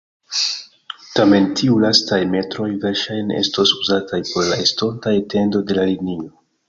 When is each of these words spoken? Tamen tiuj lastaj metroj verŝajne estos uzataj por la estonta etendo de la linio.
Tamen 1.17 1.43
tiuj 1.59 1.75
lastaj 1.83 2.19
metroj 2.31 2.69
verŝajne 2.85 3.37
estos 3.43 3.75
uzataj 3.83 4.23
por 4.31 4.49
la 4.53 4.59
estonta 4.65 5.15
etendo 5.21 5.63
de 5.71 5.79
la 5.81 5.85
linio. 5.93 6.33